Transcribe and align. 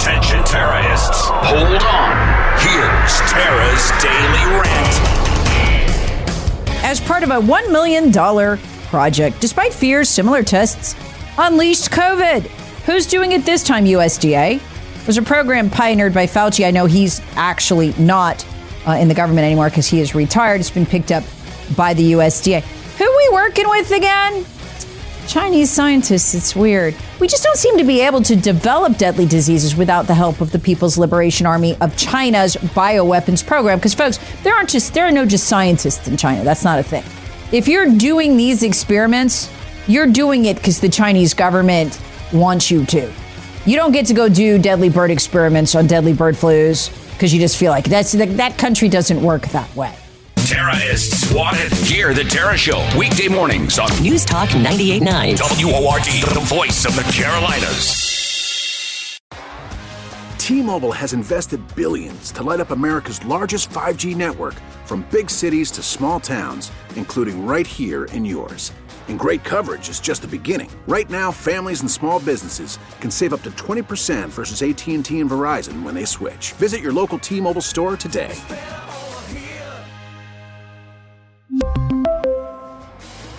Attention 0.00 0.42
terrorists. 0.44 1.26
Hold 1.26 1.82
on. 1.82 2.16
Here's 2.58 3.20
Tara's 3.30 3.90
Daily 4.00 4.44
Rant. 4.58 4.96
As 6.82 7.02
part 7.02 7.22
of 7.22 7.28
a 7.28 7.34
$1 7.34 7.70
million 7.70 8.10
project, 8.86 9.38
despite 9.42 9.74
fears 9.74 10.08
similar 10.08 10.42
tests 10.42 10.96
unleashed 11.36 11.90
COVID. 11.90 12.44
Who's 12.86 13.06
doing 13.06 13.32
it 13.32 13.44
this 13.44 13.62
time, 13.62 13.84
USDA? 13.84 14.54
It 14.54 15.06
was 15.06 15.18
a 15.18 15.22
program 15.22 15.68
pioneered 15.68 16.14
by 16.14 16.26
Fauci. 16.26 16.66
I 16.66 16.70
know 16.70 16.86
he's 16.86 17.20
actually 17.34 17.92
not 17.98 18.42
uh, 18.86 18.92
in 18.92 19.08
the 19.08 19.14
government 19.14 19.44
anymore 19.44 19.68
because 19.68 19.86
he 19.86 20.00
is 20.00 20.14
retired. 20.14 20.60
It's 20.60 20.70
been 20.70 20.86
picked 20.86 21.12
up 21.12 21.24
by 21.76 21.92
the 21.92 22.12
USDA. 22.12 22.62
Who 22.62 23.04
are 23.04 23.16
we 23.18 23.28
working 23.34 23.68
with 23.68 23.90
again? 23.90 24.46
Chinese 25.30 25.70
scientists. 25.70 26.34
It's 26.34 26.56
weird. 26.56 26.92
We 27.20 27.28
just 27.28 27.44
don't 27.44 27.56
seem 27.56 27.78
to 27.78 27.84
be 27.84 28.00
able 28.00 28.20
to 28.22 28.34
develop 28.34 28.98
deadly 28.98 29.26
diseases 29.26 29.76
without 29.76 30.08
the 30.08 30.14
help 30.14 30.40
of 30.40 30.50
the 30.50 30.58
People's 30.58 30.98
Liberation 30.98 31.46
Army 31.46 31.76
of 31.80 31.96
China's 31.96 32.56
bioweapons 32.56 33.46
program. 33.46 33.78
Because, 33.78 33.94
folks, 33.94 34.18
there 34.42 34.52
aren't 34.52 34.70
just 34.70 34.92
there 34.92 35.06
are 35.06 35.12
no 35.12 35.24
just 35.24 35.46
scientists 35.46 36.08
in 36.08 36.16
China. 36.16 36.42
That's 36.42 36.64
not 36.64 36.80
a 36.80 36.82
thing. 36.82 37.04
If 37.52 37.68
you're 37.68 37.96
doing 37.96 38.36
these 38.36 38.64
experiments, 38.64 39.48
you're 39.86 40.08
doing 40.08 40.46
it 40.46 40.56
because 40.56 40.80
the 40.80 40.88
Chinese 40.88 41.32
government 41.32 42.00
wants 42.32 42.68
you 42.68 42.84
to. 42.86 43.12
You 43.66 43.76
don't 43.76 43.92
get 43.92 44.06
to 44.06 44.14
go 44.14 44.28
do 44.28 44.58
deadly 44.58 44.88
bird 44.88 45.12
experiments 45.12 45.76
on 45.76 45.86
deadly 45.86 46.12
bird 46.12 46.34
flus 46.34 46.90
because 47.12 47.32
you 47.32 47.38
just 47.38 47.56
feel 47.56 47.70
like 47.70 47.84
that's 47.84 48.10
that 48.10 48.58
country 48.58 48.88
doesn't 48.88 49.22
work 49.22 49.42
that 49.50 49.72
way. 49.76 49.94
Tara 50.50 50.76
is 50.78 51.28
swatted. 51.28 51.70
Hear 51.86 52.12
the 52.12 52.24
Tara 52.24 52.56
Show 52.56 52.84
weekday 52.98 53.28
mornings 53.28 53.78
on 53.78 53.88
News 54.02 54.24
Talk 54.24 54.48
98.9. 54.48 55.62
WORD, 55.62 56.34
the 56.34 56.40
voice 56.40 56.84
of 56.84 56.96
the 56.96 57.04
Carolinas. 57.12 59.20
T-Mobile 60.38 60.90
has 60.90 61.12
invested 61.12 61.60
billions 61.76 62.32
to 62.32 62.42
light 62.42 62.58
up 62.58 62.72
America's 62.72 63.24
largest 63.24 63.70
5G 63.70 64.16
network 64.16 64.54
from 64.86 65.06
big 65.12 65.30
cities 65.30 65.70
to 65.70 65.84
small 65.84 66.18
towns, 66.18 66.72
including 66.96 67.46
right 67.46 67.66
here 67.66 68.06
in 68.06 68.24
yours. 68.24 68.72
And 69.06 69.20
great 69.20 69.44
coverage 69.44 69.88
is 69.88 70.00
just 70.00 70.22
the 70.22 70.28
beginning. 70.28 70.70
Right 70.88 71.08
now, 71.08 71.30
families 71.30 71.82
and 71.82 71.90
small 71.90 72.18
businesses 72.18 72.80
can 73.00 73.12
save 73.12 73.32
up 73.32 73.42
to 73.42 73.52
20% 73.52 74.30
versus 74.30 74.64
AT&T 74.64 75.20
and 75.20 75.30
Verizon 75.30 75.84
when 75.84 75.94
they 75.94 76.04
switch. 76.04 76.54
Visit 76.54 76.80
your 76.80 76.92
local 76.92 77.20
T-Mobile 77.20 77.60
store 77.60 77.96
today. 77.96 78.34